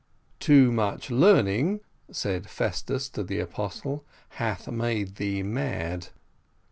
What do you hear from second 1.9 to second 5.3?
said Festus to the apostle, "hath made